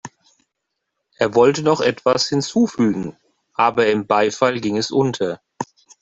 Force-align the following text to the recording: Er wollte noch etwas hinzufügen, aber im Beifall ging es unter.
Er 1.17 1.35
wollte 1.35 1.61
noch 1.61 1.79
etwas 1.79 2.27
hinzufügen, 2.27 3.15
aber 3.53 3.85
im 3.91 4.07
Beifall 4.07 4.59
ging 4.59 4.77
es 4.77 4.89
unter. 4.89 5.39